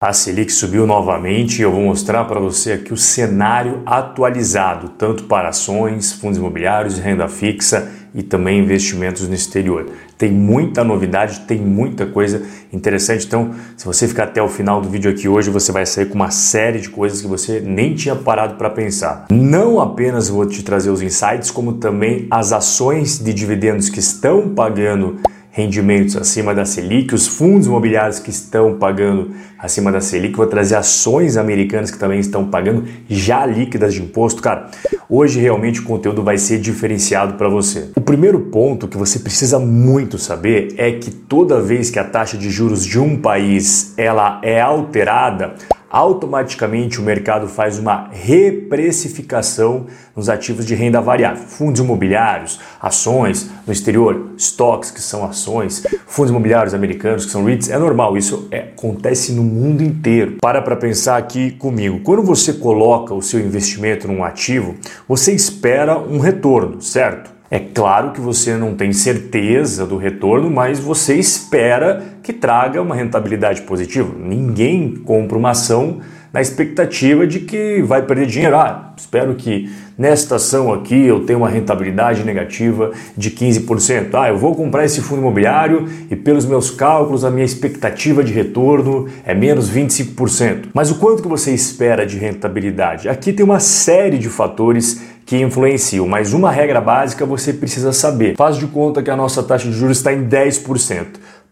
[0.00, 5.24] A Selic subiu novamente e eu vou mostrar para você aqui o cenário atualizado, tanto
[5.24, 9.90] para ações, fundos imobiliários, renda fixa e também investimentos no exterior.
[10.16, 13.26] Tem muita novidade, tem muita coisa interessante.
[13.26, 16.14] Então, se você ficar até o final do vídeo aqui hoje, você vai sair com
[16.14, 19.26] uma série de coisas que você nem tinha parado para pensar.
[19.32, 24.54] Não apenas vou te trazer os insights, como também as ações de dividendos que estão
[24.54, 25.18] pagando
[25.58, 30.76] rendimentos acima da Selic, os fundos imobiliários que estão pagando acima da Selic, vou trazer
[30.76, 34.40] ações americanas que também estão pagando já líquidas de imposto.
[34.40, 34.70] Cara,
[35.10, 37.90] hoje realmente o conteúdo vai ser diferenciado para você.
[37.96, 42.38] O primeiro ponto que você precisa muito saber é que toda vez que a taxa
[42.38, 45.54] de juros de um país ela é alterada,
[45.90, 53.72] automaticamente o mercado faz uma reprecificação nos ativos de renda variável, fundos imobiliários, ações no
[53.72, 58.58] exterior, estoques que são ações, fundos imobiliários americanos que são REITs, é normal, isso é,
[58.58, 60.36] acontece no mundo inteiro.
[60.40, 64.74] Para para pensar aqui comigo, quando você coloca o seu investimento num ativo,
[65.06, 67.37] você espera um retorno, certo?
[67.50, 72.94] É claro que você não tem certeza do retorno, mas você espera que traga uma
[72.94, 74.14] rentabilidade positiva.
[74.18, 78.54] Ninguém compra uma ação na expectativa de que vai perder dinheiro.
[78.54, 84.14] Ah, espero que nesta ação aqui eu tenha uma rentabilidade negativa de 15%.
[84.14, 88.32] Ah, eu vou comprar esse fundo imobiliário e pelos meus cálculos a minha expectativa de
[88.32, 90.68] retorno é menos 25%.
[90.74, 93.08] Mas o quanto que você espera de rentabilidade?
[93.08, 98.34] Aqui tem uma série de fatores que influenciam, mas uma regra básica você precisa saber.
[98.34, 101.04] Faz de conta que a nossa taxa de juros está em 10%.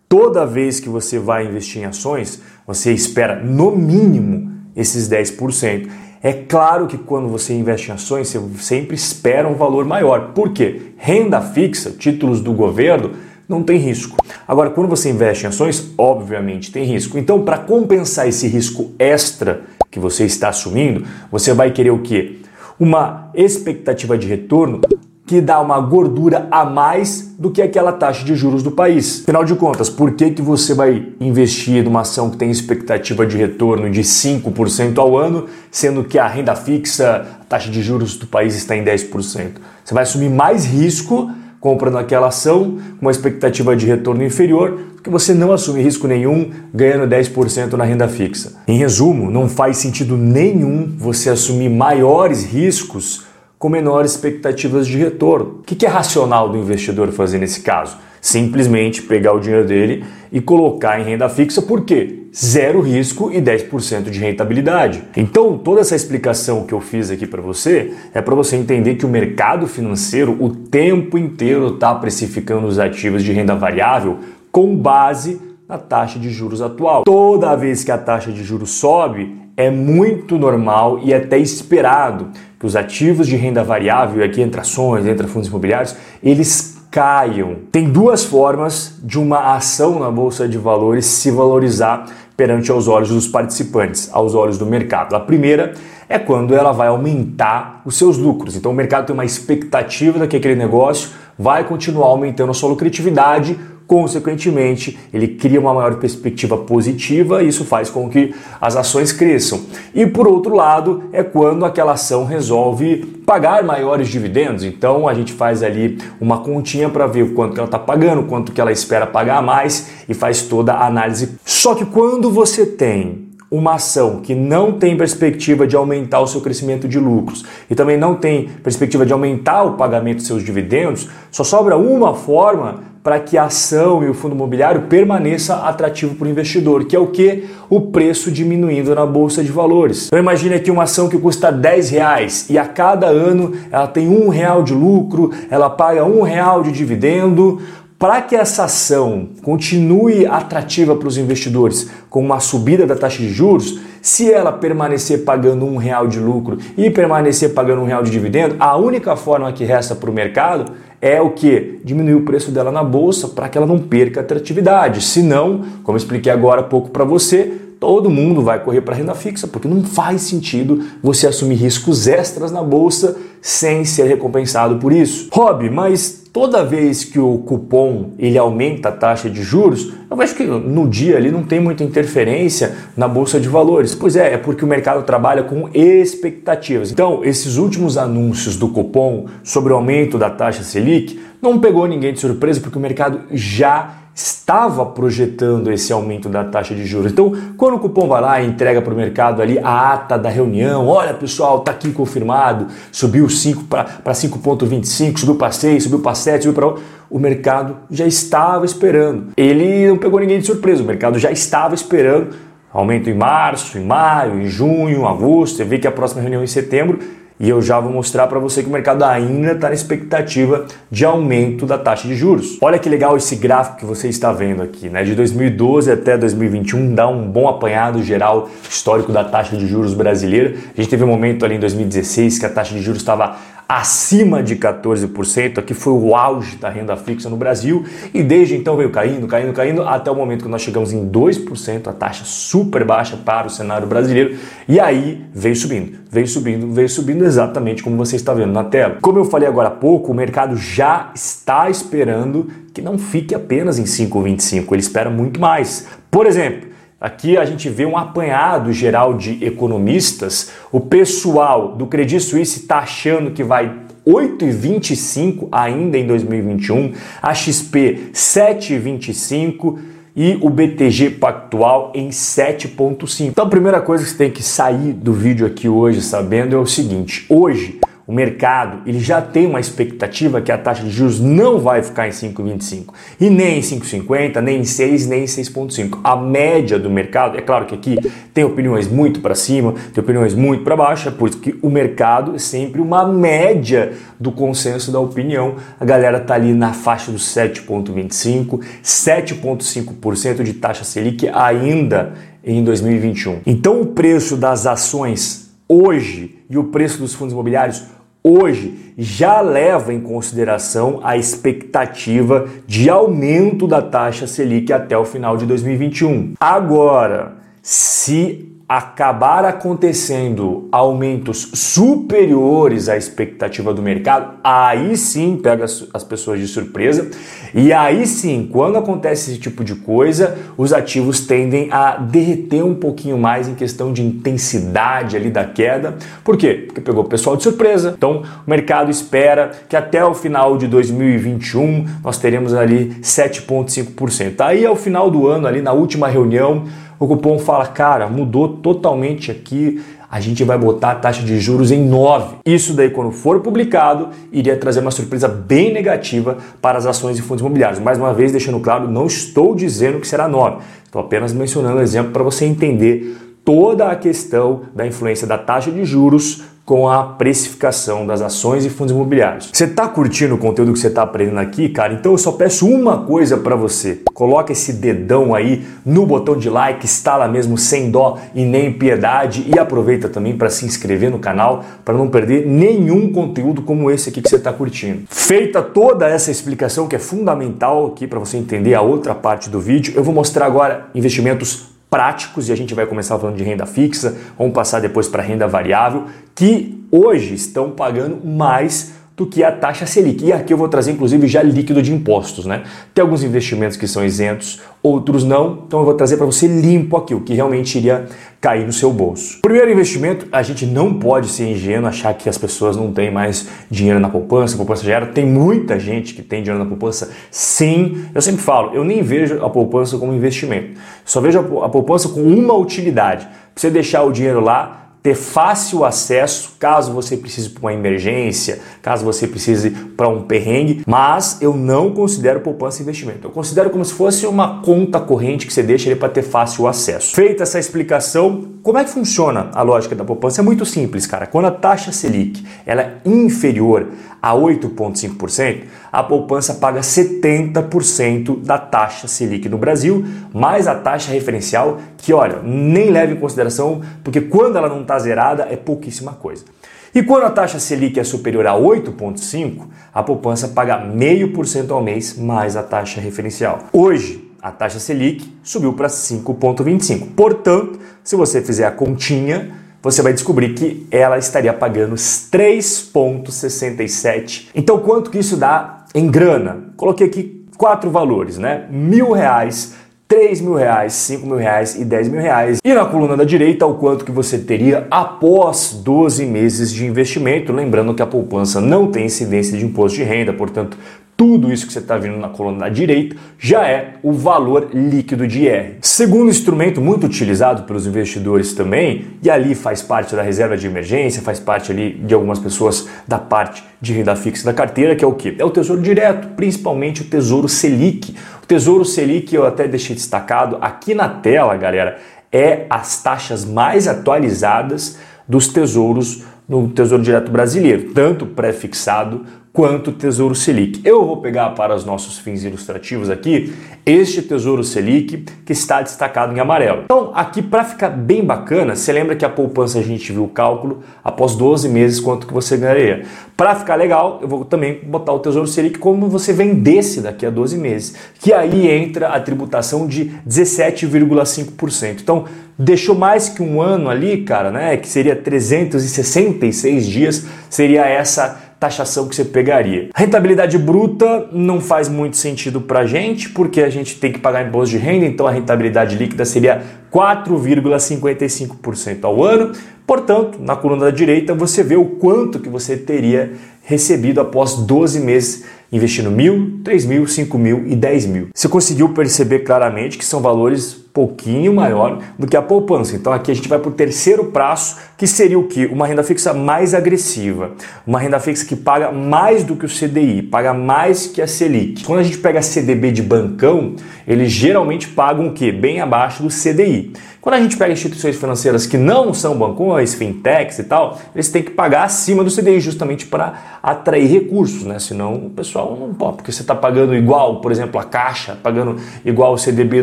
[0.08, 5.90] Toda vez que você vai investir em ações, você espera no mínimo esses 10%.
[6.22, 10.32] É claro que quando você investe em ações, você sempre espera um valor maior.
[10.32, 10.92] Por quê?
[10.96, 13.10] Renda fixa, títulos do governo,
[13.46, 14.16] não tem risco.
[14.48, 17.18] Agora, quando você investe em ações, obviamente tem risco.
[17.18, 22.38] Então, para compensar esse risco extra que você está assumindo, você vai querer o quê?
[22.78, 24.80] Uma expectativa de retorno
[25.26, 29.22] que dá uma gordura a mais do que aquela taxa de juros do país.
[29.22, 33.36] Afinal de contas, por que, que você vai investir numa ação que tem expectativa de
[33.36, 38.26] retorno de 5% ao ano, sendo que a renda fixa, a taxa de juros do
[38.26, 39.50] país está em 10%?
[39.84, 41.28] Você vai assumir mais risco
[41.60, 46.50] comprando aquela ação com uma expectativa de retorno inferior, porque você não assume risco nenhum
[46.72, 48.54] ganhando 10% na renda fixa.
[48.66, 53.24] Em resumo, não faz sentido nenhum você assumir maiores riscos
[53.58, 55.60] com menores expectativas de retorno.
[55.60, 57.96] O que é racional do investidor fazer nesse caso?
[58.20, 62.24] Simplesmente pegar o dinheiro dele e colocar em renda fixa, por quê?
[62.34, 65.02] Zero risco e 10% de rentabilidade.
[65.16, 69.06] Então, toda essa explicação que eu fiz aqui para você é para você entender que
[69.06, 74.18] o mercado financeiro o tempo inteiro está precificando os ativos de renda variável
[74.52, 77.04] com base na taxa de juros atual.
[77.04, 82.28] Toda vez que a taxa de juros sobe, é muito normal e até esperado
[82.58, 87.56] que os ativos de renda variável, aqui entre ações, entre fundos imobiliários, eles caiam.
[87.70, 93.08] Tem duas formas de uma ação na bolsa de valores se valorizar perante aos olhos
[93.08, 95.14] dos participantes, aos olhos do mercado.
[95.14, 95.74] A primeira
[96.08, 98.56] é quando ela vai aumentar os seus lucros.
[98.56, 102.68] Então o mercado tem uma expectativa de que aquele negócio vai continuar aumentando a sua
[102.70, 109.12] lucratividade consequentemente, ele cria uma maior perspectiva positiva e isso faz com que as ações
[109.12, 109.60] cresçam.
[109.94, 114.64] E por outro lado, é quando aquela ação resolve pagar maiores dividendos.
[114.64, 118.24] Então a gente faz ali uma continha para ver o quanto que ela está pagando,
[118.24, 121.36] quanto que ela espera pagar mais e faz toda a análise.
[121.44, 126.40] Só que quando você tem uma ação que não tem perspectiva de aumentar o seu
[126.40, 131.08] crescimento de lucros e também não tem perspectiva de aumentar o pagamento dos seus dividendos,
[131.30, 136.26] só sobra uma forma para que a ação e o fundo imobiliário permaneça atrativo para
[136.26, 137.44] o investidor, que é o que?
[137.70, 140.08] O preço diminuindo na bolsa de valores.
[140.08, 144.08] Então imagine aqui uma ação que custa 10 reais e a cada ano ela tem
[144.08, 147.60] um real de lucro, ela paga um real de dividendo.
[147.96, 153.30] Para que essa ação continue atrativa para os investidores com uma subida da taxa de
[153.30, 158.10] juros, se ela permanecer pagando um real de lucro e permanecer pagando um real de
[158.10, 161.80] dividendo, a única forma que resta para o mercado é o que?
[161.84, 165.02] Diminuir o preço dela na bolsa para que ela não perca atratividade.
[165.02, 169.14] Se não, como expliquei agora há pouco para você, todo mundo vai correr para renda
[169.14, 174.92] fixa, porque não faz sentido você assumir riscos extras na bolsa sem ser recompensado por
[174.92, 175.28] isso.
[175.32, 180.34] Rob, mas toda vez que o cupom ele aumenta a taxa de juros, eu acho
[180.34, 183.94] que no dia ali não tem muita interferência na bolsa de valores.
[183.94, 186.90] Pois é, é porque o mercado trabalha com expectativas.
[186.90, 192.12] Então, esses últimos anúncios do cupom sobre o aumento da taxa Selic não pegou ninguém
[192.12, 197.12] de surpresa porque o mercado já estava projetando esse aumento da taxa de juros.
[197.12, 200.30] Então, quando o cupom vai lá e entrega para o mercado ali a ata da
[200.30, 206.14] reunião, olha pessoal, está aqui confirmado, subiu 5 para 5,25, subiu para 6, subiu para
[206.14, 209.28] 7, subiu para o mercado já estava esperando.
[209.36, 212.34] Ele não pegou ninguém de surpresa, o mercado já estava esperando
[212.72, 215.56] aumento em março, em maio, em junho, agosto.
[215.56, 216.98] Você vê que a próxima reunião é em setembro
[217.38, 221.04] e eu já vou mostrar para você que o mercado ainda está na expectativa de
[221.04, 222.58] aumento da taxa de juros.
[222.60, 225.04] Olha que legal esse gráfico que você está vendo aqui, né?
[225.04, 230.54] De 2012 até 2021 dá um bom apanhado geral histórico da taxa de juros brasileira.
[230.76, 233.36] A gente teve um momento ali em 2016 que a taxa de juros estava
[233.68, 237.84] acima de 14%, aqui foi o auge da renda fixa no Brasil
[238.14, 241.88] e desde então veio caindo, caindo, caindo até o momento que nós chegamos em 2%,
[241.88, 244.36] a taxa super baixa para o cenário brasileiro
[244.68, 248.98] e aí veio subindo, veio subindo, veio subindo exatamente como você está vendo na tela.
[249.00, 253.78] Como eu falei agora há pouco, o mercado já está esperando que não fique apenas
[253.78, 255.88] em 5,25, ele espera muito mais.
[256.08, 260.52] Por exemplo, Aqui a gente vê um apanhado geral de economistas.
[260.72, 263.70] O pessoal do Credit Suisse está achando que vai
[264.06, 269.78] 8,25 ainda em 2021, a XP 7,25
[270.16, 273.26] e o BTG Pactual em 7,5.
[273.26, 276.58] Então a primeira coisa que você tem que sair do vídeo aqui hoje sabendo é
[276.58, 281.18] o seguinte: hoje o mercado ele já tem uma expectativa que a taxa de juros
[281.18, 285.98] não vai ficar em 5,25 e nem em 5,50, nem em 6, nem em 6,5.
[286.04, 287.98] A média do mercado, é claro que aqui
[288.32, 291.68] tem opiniões muito para cima, tem opiniões muito para baixo, é por isso que o
[291.68, 295.56] mercado é sempre uma média do consenso da opinião.
[295.80, 302.12] A galera tá ali na faixa dos 7,25, 7,5% de taxa Selic ainda
[302.44, 303.40] em 2021.
[303.44, 307.95] Então o preço das ações hoje e o preço dos fundos imobiliários
[308.26, 315.36] hoje já leva em consideração a expectativa de aumento da taxa Selic até o final
[315.36, 316.34] de 2021.
[316.40, 326.40] Agora, se acabar acontecendo aumentos superiores à expectativa do mercado, aí sim pega as, pessoas
[326.40, 327.08] de surpresa.
[327.54, 332.74] E aí sim, quando acontece esse tipo de coisa, os ativos tendem a derreter um
[332.74, 335.94] pouquinho mais em questão de intensidade ali da queda.
[336.24, 336.64] Por quê?
[336.66, 337.94] Porque pegou o pessoal de surpresa.
[337.96, 344.40] Então, o mercado espera que até o final de 2021 nós teremos ali 7,5%.
[344.40, 346.64] Aí, ao final do ano, ali na última reunião,
[346.98, 351.70] o cupom fala, cara, mudou totalmente aqui, a gente vai botar a taxa de juros
[351.70, 352.36] em 9.
[352.46, 357.22] Isso daí, quando for publicado, iria trazer uma surpresa bem negativa para as ações e
[357.22, 357.80] fundos imobiliários.
[357.80, 360.58] Mais uma vez, deixando claro, não estou dizendo que será 9.
[360.84, 365.70] Estou apenas mencionando um exemplo para você entender toda a questão da influência da taxa
[365.70, 369.50] de juros com a precificação das ações e fundos imobiliários.
[369.52, 371.94] Você está curtindo o conteúdo que você está aprendendo aqui, cara?
[371.94, 374.00] Então eu só peço uma coisa para você.
[374.12, 379.46] Coloca esse dedão aí no botão de like, instala mesmo sem dó e nem piedade
[379.54, 384.08] e aproveita também para se inscrever no canal para não perder nenhum conteúdo como esse
[384.08, 385.02] aqui que você está curtindo.
[385.08, 389.60] Feita toda essa explicação que é fundamental aqui para você entender a outra parte do
[389.60, 393.66] vídeo, eu vou mostrar agora investimentos práticos e a gente vai começar falando de renda
[393.66, 399.50] fixa, vamos passar depois para renda variável, que hoje estão pagando mais do que a
[399.50, 400.24] taxa Selic.
[400.24, 402.64] E aqui eu vou trazer inclusive já líquido de impostos, né?
[402.92, 405.62] Tem alguns investimentos que são isentos, outros não.
[405.66, 408.06] Então eu vou trazer para você limpo aqui o que realmente iria
[408.40, 409.40] cair no seu bolso.
[409.40, 413.48] Primeiro investimento, a gente não pode ser ingênuo achar que as pessoas não têm mais
[413.70, 415.06] dinheiro na poupança, a poupança gera.
[415.06, 417.10] Tem muita gente que tem dinheiro na poupança.
[417.30, 420.78] Sim, eu sempre falo, eu nem vejo a poupança como investimento.
[421.04, 423.26] Só vejo a poupança com uma utilidade.
[423.54, 429.04] Você deixar o dinheiro lá ter fácil acesso caso você precise para uma emergência, caso
[429.04, 433.28] você precise para um perrengue, mas eu não considero poupança investimento.
[433.28, 436.66] Eu considero como se fosse uma conta corrente que você deixa ele para ter fácil
[436.66, 437.14] acesso.
[437.14, 440.40] Feita essa explicação, como é que funciona a lógica da poupança?
[440.40, 441.24] É muito simples, cara.
[441.24, 443.86] Quando a taxa Selic ela é inferior
[444.26, 450.04] a 8,5%, a poupança paga 70% da taxa Selic no Brasil,
[450.34, 454.98] mais a taxa referencial, que olha, nem leva em consideração, porque quando ela não está
[454.98, 456.44] zerada é pouquíssima coisa.
[456.92, 459.60] E quando a taxa Selic é superior a 8,5%,
[459.94, 463.60] a poupança paga 0,5% ao mês mais a taxa referencial.
[463.72, 467.10] Hoje, a taxa Selic subiu para 5,25%.
[467.14, 469.52] Portanto, se você fizer a continha,
[469.86, 474.48] você vai descobrir que ela estaria pagando 3,67.
[474.52, 476.64] Então, quanto que isso dá em grana?
[476.76, 478.66] Coloquei aqui quatro valores, né?
[478.68, 479.76] Mil reais
[480.08, 482.58] 3 mil reais, 5 mil reais e 10 mil reais.
[482.64, 487.52] E na coluna da direita, o quanto que você teria após 12 meses de investimento.
[487.52, 490.78] Lembrando que a poupança não tem incidência de imposto de renda, portanto,
[491.16, 495.26] tudo isso que você está vendo na coluna da direita já é o valor líquido
[495.26, 495.76] de IR.
[495.80, 501.22] Segundo instrumento muito utilizado pelos investidores também, e ali faz parte da reserva de emergência,
[501.22, 505.08] faz parte ali de algumas pessoas da parte de renda fixa da carteira, que é
[505.08, 505.34] o que?
[505.38, 508.14] É o Tesouro Direto, principalmente o Tesouro Selic.
[508.42, 511.96] O Tesouro Selic eu até deixei destacado aqui na tela, galera,
[512.30, 519.24] é as taxas mais atualizadas dos tesouros no Tesouro Direto Brasileiro, tanto pré-fixado
[519.56, 520.82] quanto Tesouro Selic.
[520.84, 523.54] Eu vou pegar para os nossos fins ilustrativos aqui
[523.86, 526.82] este Tesouro Selic que está destacado em amarelo.
[526.84, 530.28] Então, aqui para ficar bem bacana, você lembra que a poupança a gente viu o
[530.28, 533.06] cálculo após 12 meses quanto que você ganharia.
[533.34, 537.30] Para ficar legal, eu vou também botar o Tesouro Selic como você vendesse daqui a
[537.30, 542.02] 12 meses, que aí entra a tributação de 17,5%.
[542.02, 542.26] Então,
[542.58, 549.06] deixou mais que um ano ali, cara, né, que seria 366 dias, seria essa taxação
[549.08, 549.90] que você pegaria.
[549.94, 554.44] Rentabilidade bruta não faz muito sentido para a gente, porque a gente tem que pagar
[554.46, 559.52] imposto de renda, então a rentabilidade líquida seria 4,55% ao ano.
[559.86, 564.98] Portanto, na coluna da direita você vê o quanto que você teria recebido após 12
[565.00, 568.28] meses investindo mil, três mil, cinco mil e dez mil.
[568.34, 572.96] Você conseguiu perceber claramente que são valores pouquinho maior do que a poupança.
[572.96, 575.66] Então aqui a gente vai para o terceiro prazo, que seria o que?
[575.66, 577.50] Uma renda fixa mais agressiva.
[577.86, 581.84] Uma renda fixa que paga mais do que o CDI, paga mais que a Selic.
[581.84, 583.76] Quando a gente pega CDB de bancão,
[584.08, 585.52] eles geralmente pagam o que?
[585.52, 586.94] Bem abaixo do CDI.
[587.26, 591.42] Quando a gente pega instituições financeiras que não são bancões, fintechs e tal, eles têm
[591.42, 594.78] que pagar acima do CDI justamente para atrair recursos, né?
[594.78, 598.76] Senão o pessoal não pode, porque você está pagando igual, por exemplo, a Caixa, pagando
[599.04, 599.82] igual o CDB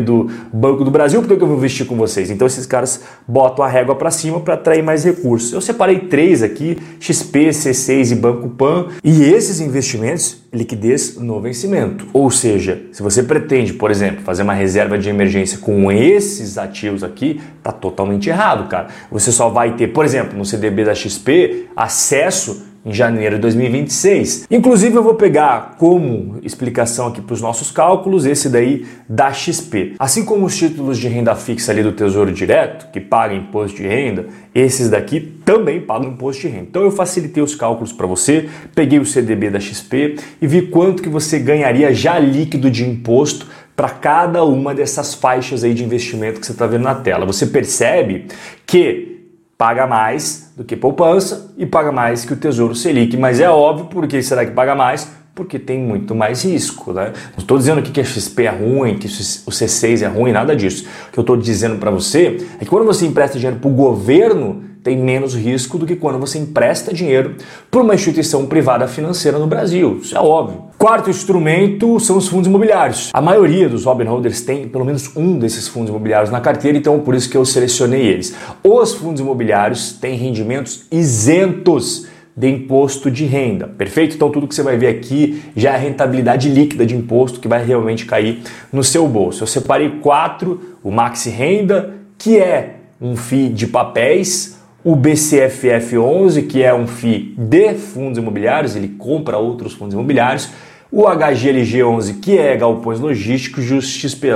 [0.00, 2.30] do Banco do Brasil, por que eu vou investir com vocês?
[2.30, 5.52] Então esses caras botam a régua para cima para atrair mais recursos.
[5.52, 12.06] Eu separei três aqui, XP, C6 e Banco Pan, e esses investimentos liquidez no vencimento.
[12.12, 17.02] Ou seja, se você pretende, por exemplo, fazer uma reserva de emergência com esses ativos
[17.02, 18.88] aqui, tá totalmente errado, cara.
[19.10, 24.46] Você só vai ter, por exemplo, no CDB da XP, acesso em janeiro de 2026.
[24.50, 29.94] Inclusive, eu vou pegar como explicação aqui para os nossos cálculos esse daí da XP.
[29.98, 33.88] Assim como os títulos de renda fixa ali do Tesouro Direto, que pagam imposto de
[33.88, 36.66] renda, esses daqui também pagam imposto de renda.
[36.68, 41.02] Então eu facilitei os cálculos para você, peguei o CDB da XP e vi quanto
[41.02, 46.38] que você ganharia já líquido de imposto para cada uma dessas faixas aí de investimento
[46.38, 47.26] que você está vendo na tela.
[47.26, 48.26] Você percebe
[48.66, 49.13] que
[49.56, 53.16] paga mais do que poupança e paga mais que o Tesouro Selic.
[53.16, 55.10] Mas é óbvio, por que será que paga mais?
[55.34, 57.12] Porque tem muito mais risco, né?
[57.32, 60.54] Não estou dizendo aqui que a XP é ruim, que o C6 é ruim, nada
[60.54, 60.86] disso.
[61.08, 63.74] O que eu estou dizendo para você é que quando você empresta dinheiro para o
[63.74, 67.36] governo, tem menos risco do que quando você empresta dinheiro
[67.70, 69.98] para uma instituição privada financeira no Brasil.
[70.02, 70.66] Isso é óbvio.
[70.84, 73.08] Quarto instrumento são os fundos imobiliários.
[73.14, 77.00] A maioria dos Robin Holders tem pelo menos um desses fundos imobiliários na carteira, então
[77.00, 78.36] por isso que eu selecionei eles.
[78.62, 84.14] Os fundos imobiliários têm rendimentos isentos de imposto de renda, perfeito?
[84.14, 87.64] Então tudo que você vai ver aqui já é rentabilidade líquida de imposto que vai
[87.64, 89.42] realmente cair no seu bolso.
[89.42, 96.62] Eu separei quatro: o Maxi Renda, que é um FII de papéis, o BCFF11, que
[96.62, 100.50] é um FII de fundos imobiliários, ele compra outros fundos imobiliários,
[100.94, 104.28] o HGLG11, que é galpões logísticos, e XP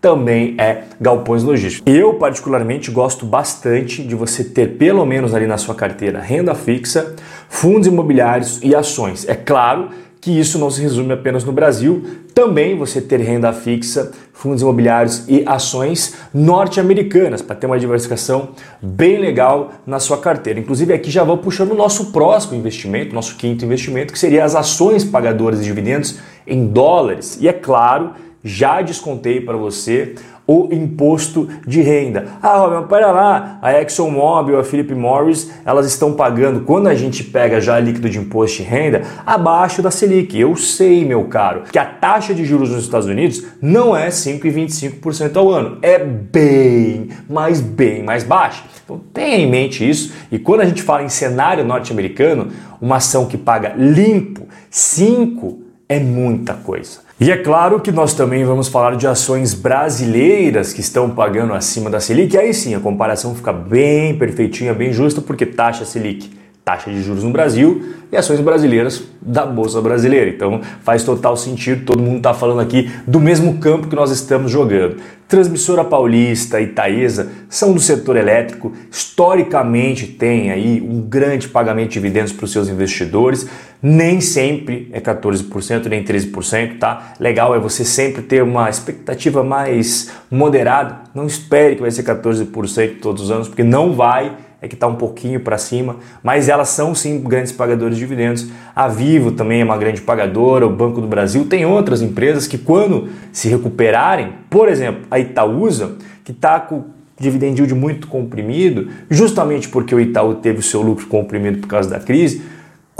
[0.00, 1.94] também é galpões logísticos.
[1.94, 7.14] Eu, particularmente, gosto bastante de você ter, pelo menos ali na sua carteira, renda fixa,
[7.48, 9.28] fundos imobiliários e ações.
[9.28, 9.90] É claro
[10.20, 15.24] que isso não se resume apenas no Brasil, também você ter renda fixa, fundos imobiliários
[15.28, 18.50] e ações norte-americanas, para ter uma diversificação
[18.82, 20.60] bem legal na sua carteira.
[20.60, 24.54] Inclusive aqui já vou puxando o nosso próximo investimento, nosso quinto investimento, que seria as
[24.54, 27.38] ações pagadoras de dividendos em dólares.
[27.40, 28.12] E é claro,
[28.44, 30.14] já descontei para você
[30.50, 32.26] o imposto de renda.
[32.42, 37.22] Ah, Robin, para lá, a ExxonMobil, a Philip Morris, elas estão pagando, quando a gente
[37.22, 40.36] pega já líquido de imposto de renda, abaixo da Selic.
[40.36, 45.36] Eu sei, meu caro, que a taxa de juros nos Estados Unidos não é 5,25%
[45.36, 48.64] ao ano, é bem, mas bem mais baixa.
[48.82, 52.48] Então tenha em mente isso e quando a gente fala em cenário norte-americano,
[52.80, 57.08] uma ação que paga limpo 5 é muita coisa.
[57.20, 61.90] E é claro que nós também vamos falar de ações brasileiras que estão pagando acima
[61.90, 62.34] da Selic.
[62.38, 66.30] Aí sim, a comparação fica bem perfeitinha, bem justa, porque taxa Selic
[66.70, 70.30] taxa de juros no Brasil e ações brasileiras da Bolsa Brasileira.
[70.30, 74.52] Então faz total sentido, todo mundo está falando aqui do mesmo campo que nós estamos
[74.52, 74.96] jogando.
[75.26, 81.94] Transmissora Paulista e Taesa são do setor elétrico, historicamente tem aí um grande pagamento de
[81.94, 83.46] dividendos para os seus investidores,
[83.80, 87.14] nem sempre é 14%, nem 13%, tá?
[87.20, 92.98] Legal é você sempre ter uma expectativa mais moderada, não espere que vai ser 14%
[93.00, 96.68] todos os anos, porque não vai é que está um pouquinho para cima, mas elas
[96.68, 98.48] são sim grandes pagadores de dividendos.
[98.74, 102.58] A Vivo também é uma grande pagadora, o Banco do Brasil tem outras empresas que
[102.58, 105.92] quando se recuperarem, por exemplo, a Itaúsa,
[106.24, 106.84] que está com
[107.18, 111.88] dividend yield muito comprimido, justamente porque o Itaú teve o seu lucro comprimido por causa
[111.88, 112.42] da crise,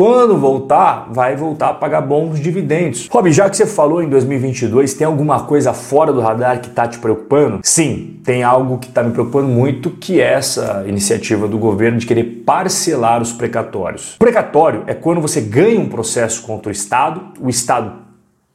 [0.01, 3.07] quando voltar, vai voltar a pagar bons dividendos.
[3.09, 6.89] Rob, já que você falou em 2022, tem alguma coisa fora do radar que está
[6.89, 7.61] te preocupando?
[7.63, 12.07] Sim, tem algo que está me preocupando muito, que é essa iniciativa do governo de
[12.07, 14.17] querer parcelar os precatórios.
[14.19, 17.93] precatório é quando você ganha um processo contra o Estado, o Estado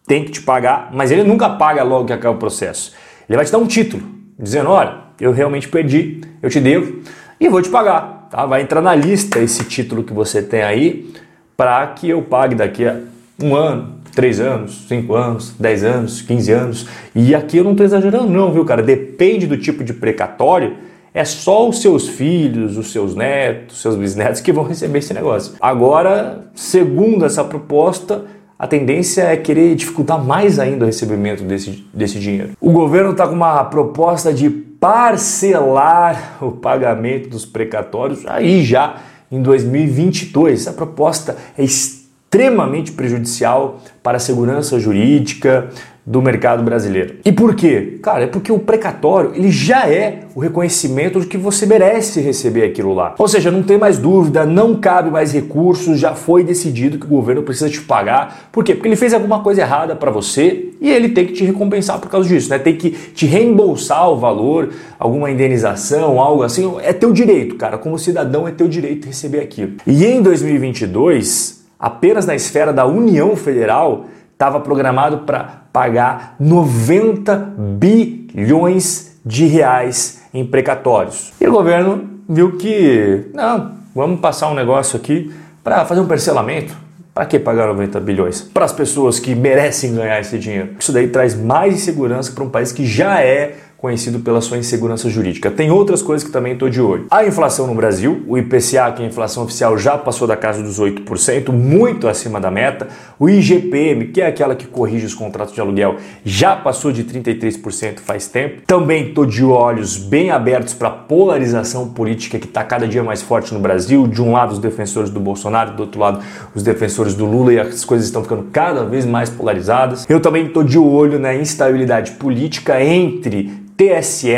[0.07, 2.91] tem que te pagar, mas ele nunca paga logo que acaba o processo.
[3.29, 4.01] Ele vai te dar um título,
[4.39, 7.03] dizendo: olha, eu realmente perdi, eu te devo
[7.39, 8.29] e vou te pagar.
[8.31, 8.47] Tá?
[8.47, 11.13] Vai entrar na lista esse título que você tem aí
[11.57, 12.99] para que eu pague daqui a
[13.41, 16.87] um ano, três anos, cinco anos, dez anos, quinze anos.
[17.13, 18.81] E aqui eu não estou exagerando, não, viu, cara?
[18.81, 20.77] Depende do tipo de precatório.
[21.13, 25.13] É só os seus filhos, os seus netos, os seus bisnetos que vão receber esse
[25.13, 25.53] negócio.
[25.61, 28.25] Agora, segundo essa proposta,
[28.59, 32.51] a tendência é querer dificultar mais ainda o recebimento desse, desse dinheiro.
[32.59, 38.97] O governo está com uma proposta de parcelar o pagamento dos precatórios aí já
[39.35, 40.61] em 2022.
[40.61, 45.69] Essa proposta é extremamente prejudicial para a segurança jurídica
[46.05, 47.15] do mercado brasileiro.
[47.25, 47.97] E por quê?
[48.03, 52.63] Cara, é porque o precatório ele já é o reconhecimento de que você merece receber
[52.63, 53.15] aquilo lá.
[53.17, 57.09] Ou seja, não tem mais dúvida, não cabe mais recursos, já foi decidido que o
[57.09, 58.49] governo precisa te pagar.
[58.51, 58.75] Por quê?
[58.75, 62.09] Porque ele fez alguma coisa errada para você e ele tem que te recompensar por
[62.09, 62.59] causa disso, né?
[62.59, 64.69] Tem que te reembolsar o valor,
[64.99, 66.71] alguma indenização, algo assim.
[66.83, 67.79] É teu direito, cara.
[67.79, 69.73] Como cidadão é teu direito receber aquilo.
[69.87, 74.05] E em 2022, apenas na esfera da União Federal,
[74.35, 81.31] estava programado para pagar 90 bilhões de reais em precatórios.
[81.39, 86.85] E o governo viu que, não, vamos passar um negócio aqui para fazer um parcelamento.
[87.13, 88.41] Para que pagar 90 bilhões?
[88.41, 90.71] Para as pessoas que merecem ganhar esse dinheiro.
[90.77, 95.07] Isso daí traz mais insegurança para um país que já é conhecido pela sua insegurança
[95.11, 95.51] jurídica.
[95.51, 97.05] Tem outras coisas que também estou de olho.
[97.11, 100.63] A inflação no Brasil, o IPCA, que é a inflação oficial, já passou da casa
[100.63, 102.87] dos 8%, muito acima da meta.
[103.19, 107.99] O IGPM, que é aquela que corrige os contratos de aluguel, já passou de 33%
[107.99, 108.63] faz tempo.
[108.65, 113.21] Também estou de olhos bem abertos para a polarização política que está cada dia mais
[113.21, 114.07] forte no Brasil.
[114.07, 116.21] De um lado, os defensores do Bolsonaro, do outro lado,
[116.55, 120.07] os defensores do Lula, e as coisas estão ficando cada vez mais polarizadas.
[120.09, 124.29] Eu também estou de olho na instabilidade política entre TSE,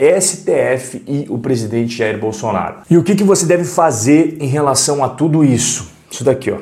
[0.00, 2.76] STF e o presidente Jair Bolsonaro.
[2.90, 5.90] E o que, que você deve fazer em relação a tudo isso?
[6.10, 6.56] Isso daqui, ó.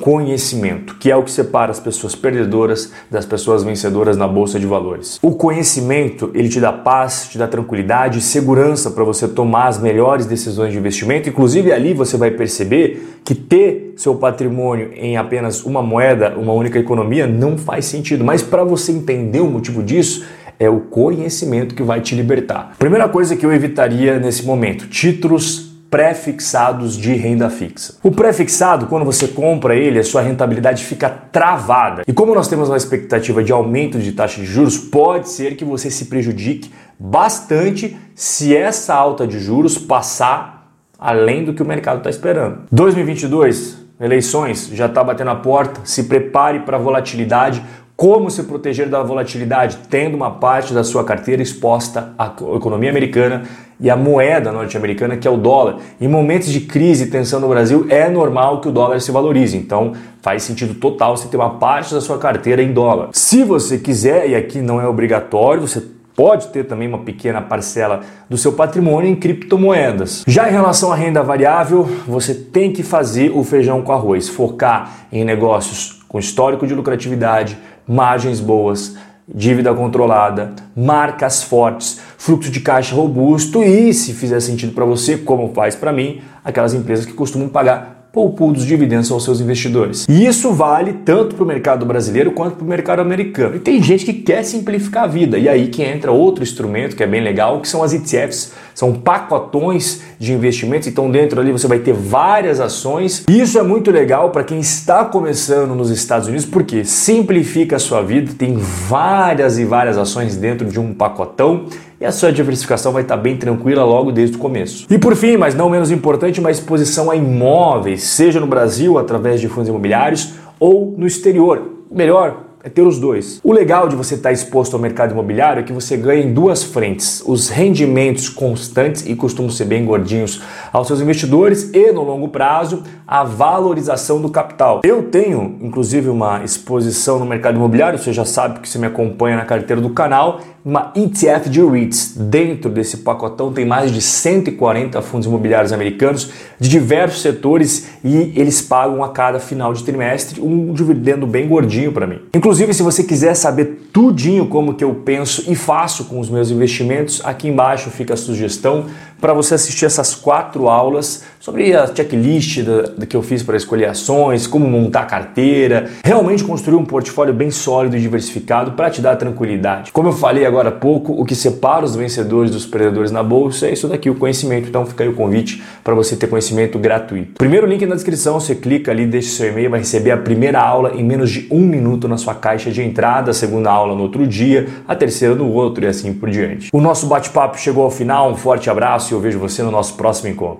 [0.00, 4.64] Conhecimento, que é o que separa as pessoas perdedoras das pessoas vencedoras na bolsa de
[4.64, 5.18] valores.
[5.20, 10.24] O conhecimento, ele te dá paz, te dá tranquilidade, segurança para você tomar as melhores
[10.24, 11.28] decisões de investimento.
[11.28, 16.78] Inclusive ali você vai perceber que ter seu patrimônio em apenas uma moeda, uma única
[16.78, 18.24] economia não faz sentido.
[18.24, 20.24] Mas para você entender o motivo disso,
[20.58, 22.74] é o conhecimento que vai te libertar.
[22.78, 27.94] Primeira coisa que eu evitaria nesse momento: títulos pré-fixados de renda fixa.
[28.02, 32.02] O pré-fixado, quando você compra ele, a sua rentabilidade fica travada.
[32.06, 35.64] E como nós temos uma expectativa de aumento de taxa de juros, pode ser que
[35.64, 40.58] você se prejudique bastante se essa alta de juros passar
[40.98, 42.62] além do que o mercado está esperando.
[42.72, 47.62] 2022, eleições, já está batendo a porta, se prepare para a volatilidade.
[47.98, 49.76] Como se proteger da volatilidade?
[49.90, 53.42] Tendo uma parte da sua carteira exposta à economia americana
[53.80, 55.78] e à moeda norte-americana, que é o dólar.
[56.00, 59.56] Em momentos de crise e tensão no Brasil, é normal que o dólar se valorize.
[59.56, 63.08] Então, faz sentido total você ter uma parte da sua carteira em dólar.
[63.14, 65.82] Se você quiser, e aqui não é obrigatório, você
[66.14, 70.22] pode ter também uma pequena parcela do seu patrimônio em criptomoedas.
[70.24, 75.08] Já em relação à renda variável, você tem que fazer o feijão com arroz, focar
[75.10, 78.96] em negócios com histórico de lucratividade, margens boas,
[79.26, 85.52] dívida controlada, marcas fortes, fluxo de caixa robusto e, se fizer sentido para você, como
[85.54, 90.06] faz para mim, aquelas empresas que costumam pagar ou pool dos dividendos aos seus investidores.
[90.08, 93.56] E isso vale tanto para o mercado brasileiro quanto para o mercado americano.
[93.56, 97.02] E tem gente que quer simplificar a vida, e aí que entra outro instrumento que
[97.02, 98.52] é bem legal, que são as ETFs.
[98.74, 103.24] São pacotões de investimentos, então dentro ali você vai ter várias ações.
[103.28, 107.78] E isso é muito legal para quem está começando nos Estados Unidos, porque simplifica a
[107.80, 111.66] sua vida, tem várias e várias ações dentro de um pacotão
[112.00, 114.86] e a sua diversificação vai estar bem tranquila logo desde o começo.
[114.90, 119.40] E por fim, mas não menos importante, uma exposição a imóveis, seja no Brasil através
[119.40, 121.62] de fundos imobiliários ou no exterior.
[121.90, 123.40] Melhor, é ter os dois.
[123.42, 126.62] O legal de você estar exposto ao mercado imobiliário é que você ganha em duas
[126.62, 132.28] frentes: os rendimentos constantes e costumam ser bem gordinhos aos seus investidores e no longo
[132.28, 134.82] prazo a valorização do capital.
[134.84, 139.36] Eu tenho, inclusive, uma exposição no mercado imobiliário, você já sabe que você me acompanha
[139.36, 142.14] na carteira do canal, uma ETF de REITs.
[142.18, 148.60] Dentro desse pacotão tem mais de 140 fundos imobiliários americanos de diversos setores e eles
[148.60, 152.20] pagam a cada final de trimestre um dividendo bem gordinho para mim.
[152.58, 156.50] Inclusive, se você quiser saber tudinho como que eu penso e faço com os meus
[156.50, 158.86] investimentos, aqui embaixo fica a sugestão
[159.20, 163.86] para você assistir essas quatro aulas sobre a checklist da, que eu fiz para escolher
[163.86, 169.16] ações, como montar carteira, realmente construir um portfólio bem sólido e diversificado para te dar
[169.16, 169.92] tranquilidade.
[169.92, 173.66] Como eu falei agora há pouco, o que separa os vencedores dos perdedores na bolsa
[173.66, 174.68] é isso daqui, o conhecimento.
[174.68, 177.32] Então fica aí o convite para você ter conhecimento gratuito.
[177.38, 180.92] Primeiro link na descrição, você clica ali, deixa seu e-mail, vai receber a primeira aula
[180.94, 184.26] em menos de um minuto na sua caixa de entrada, a segunda aula no outro
[184.26, 186.70] dia, a terceira no outro e assim por diante.
[186.72, 189.94] O nosso bate-papo chegou ao final, um forte abraço e eu vejo você no nosso
[189.94, 190.58] próximo encontro.